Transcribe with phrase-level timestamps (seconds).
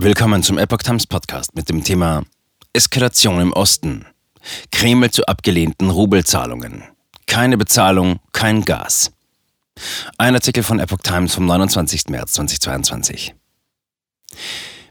[0.00, 2.22] Willkommen zum Epoch Times Podcast mit dem Thema
[2.72, 4.06] Eskalation im Osten.
[4.70, 6.84] Kreml zu abgelehnten Rubelzahlungen.
[7.26, 9.10] Keine Bezahlung, kein Gas.
[10.16, 12.10] Ein Artikel von Epoch Times vom 29.
[12.10, 13.34] März 2022.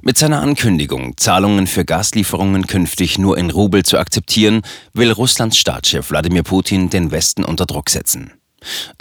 [0.02, 4.62] Mit seiner Ankündigung, Zahlungen für Gaslieferungen künftig nur in Rubel zu akzeptieren,
[4.92, 8.34] will Russlands Staatschef Wladimir Putin den Westen unter Druck setzen.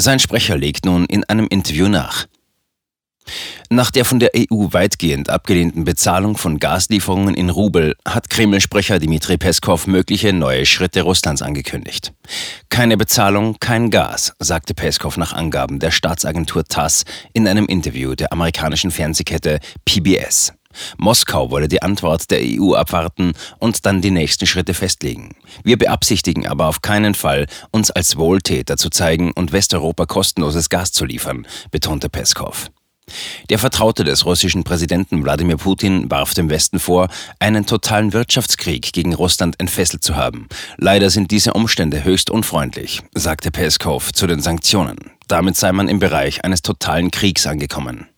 [0.00, 2.27] Sein Sprecher legt nun in einem Interview nach.
[3.68, 9.36] Nach der von der EU weitgehend abgelehnten Bezahlung von Gaslieferungen in Rubel hat Kreml-Sprecher Dmitri
[9.36, 12.12] Peskov mögliche neue Schritte Russlands angekündigt.
[12.68, 18.32] Keine Bezahlung, kein Gas, sagte Peskov nach Angaben der Staatsagentur TASS in einem Interview der
[18.32, 20.53] amerikanischen Fernsehkette PBS.
[20.98, 25.34] Moskau wolle die Antwort der EU abwarten und dann die nächsten Schritte festlegen.
[25.64, 30.93] Wir beabsichtigen aber auf keinen Fall, uns als Wohltäter zu zeigen und Westeuropa kostenloses Gas
[30.93, 32.70] zu liefern, betonte Peskov.
[33.48, 39.15] Der Vertraute des russischen Präsidenten Wladimir Putin warf dem Westen vor, einen totalen Wirtschaftskrieg gegen
[39.15, 40.48] Russland entfesselt zu haben.
[40.77, 45.13] Leider sind diese Umstände höchst unfreundlich, sagte Peskov zu den Sanktionen.
[45.29, 48.09] Damit sei man im Bereich eines totalen Kriegs angekommen.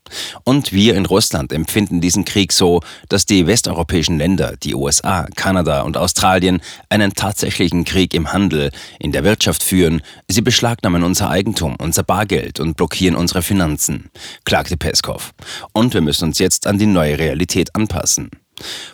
[0.45, 5.83] Und wir in Russland empfinden diesen Krieg so, dass die westeuropäischen Länder, die USA, Kanada
[5.83, 10.03] und Australien, einen tatsächlichen Krieg im Handel, in der Wirtschaft führen.
[10.29, 14.11] Sie beschlagnahmen unser Eigentum, unser Bargeld und blockieren unsere Finanzen,
[14.45, 15.33] klagte Peskov.
[15.73, 18.31] Und wir müssen uns jetzt an die neue Realität anpassen.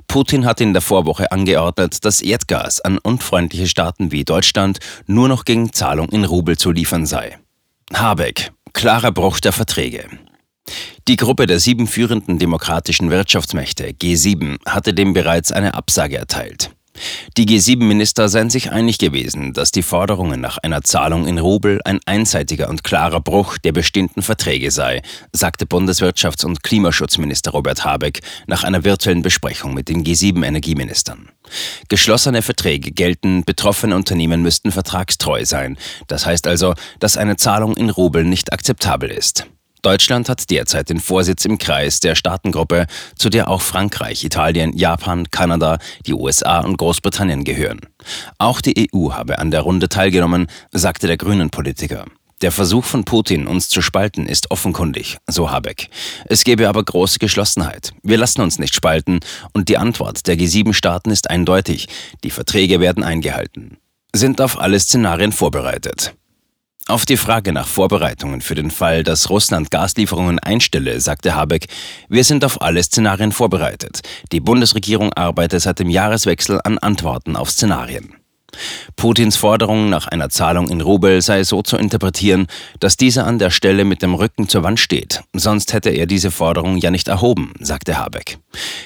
[0.08, 5.44] Putin hat in der Vorwoche angeordnet, dass Erdgas an unfreundliche Staaten wie Deutschland nur noch
[5.44, 7.38] gegen Zahlung in Rubel zu liefern sei.
[7.92, 10.08] Habeck, klarer Bruch der Verträge.
[11.06, 16.70] Die Gruppe der sieben führenden demokratischen Wirtschaftsmächte G7 hatte dem bereits eine Absage erteilt.
[17.36, 22.00] Die G7-Minister seien sich einig gewesen, dass die Forderungen nach einer Zahlung in Rubel ein
[22.06, 28.64] einseitiger und klarer Bruch der bestehenden Verträge sei, sagte Bundeswirtschafts- und Klimaschutzminister Robert Habeck nach
[28.64, 31.28] einer virtuellen Besprechung mit den G7-Energieministern.
[31.88, 35.76] Geschlossene Verträge gelten, betroffene Unternehmen müssten vertragstreu sein.
[36.06, 39.46] Das heißt also, dass eine Zahlung in Rubel nicht akzeptabel ist.
[39.84, 42.86] Deutschland hat derzeit den Vorsitz im Kreis der Staatengruppe,
[43.18, 47.80] zu der auch Frankreich, Italien, Japan, Kanada, die USA und Großbritannien gehören.
[48.38, 52.06] Auch die EU habe an der Runde teilgenommen, sagte der grünen Politiker.
[52.40, 55.90] Der Versuch von Putin, uns zu spalten, ist offenkundig, so Habeck.
[56.24, 57.92] Es gäbe aber große Geschlossenheit.
[58.02, 59.20] Wir lassen uns nicht spalten
[59.52, 61.88] und die Antwort der G7-Staaten ist eindeutig.
[62.24, 63.76] Die Verträge werden eingehalten.
[64.14, 66.14] Sind auf alle Szenarien vorbereitet.
[66.86, 71.66] Auf die Frage nach Vorbereitungen für den Fall, dass Russland Gaslieferungen einstelle, sagte Habeck,
[72.10, 74.02] wir sind auf alle Szenarien vorbereitet.
[74.32, 78.14] Die Bundesregierung arbeitet seit dem Jahreswechsel an Antworten auf Szenarien.
[78.96, 82.46] Putins Forderung nach einer Zahlung in Rubel sei so zu interpretieren,
[82.80, 85.22] dass dieser an der Stelle mit dem Rücken zur Wand steht.
[85.32, 88.38] Sonst hätte er diese Forderung ja nicht erhoben, sagte Habeck.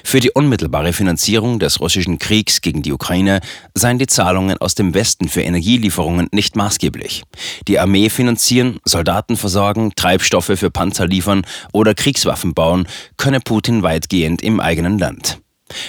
[0.04, 3.40] Für die unmittelbare Finanzierung des russischen Kriegs gegen die Ukraine
[3.74, 7.22] seien die Zahlungen aus dem Westen für Energielieferungen nicht maßgeblich.
[7.66, 11.42] Die Armee finanzieren, Soldaten versorgen, Treibstoffe für Panzer liefern
[11.72, 12.86] oder Kriegswaffen bauen,
[13.16, 15.38] könne Putin weitgehend im eigenen Land.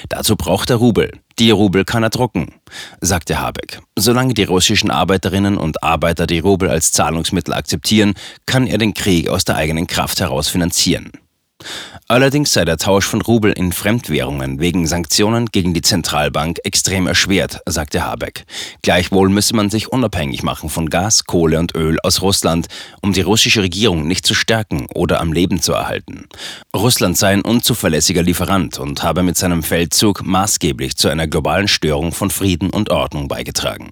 [0.10, 1.12] Dazu braucht er Rubel.
[1.40, 2.54] Die Rubel kann er drucken,
[3.00, 3.80] sagte Habeck.
[3.98, 8.14] Solange die russischen Arbeiterinnen und Arbeiter die Rubel als Zahlungsmittel akzeptieren,
[8.46, 11.14] kann er den Krieg aus der eigenen Kraft heraus finanzieren.
[12.08, 17.62] Allerdings sei der Tausch von Rubel in Fremdwährungen wegen Sanktionen gegen die Zentralbank extrem erschwert,
[17.68, 18.46] sagte Habeck.
[18.81, 22.68] Gleichwohl müsse man sich unabhängig machen von Gas, Kohle und Öl aus Russland,
[23.02, 26.28] um die russische Regierung nicht zu stärken oder am Leben zu erhalten.
[26.75, 32.12] Russland sei ein unzuverlässiger Lieferant und habe mit seinem Feldzug maßgeblich zu einer globalen Störung
[32.12, 33.92] von Frieden und Ordnung beigetragen.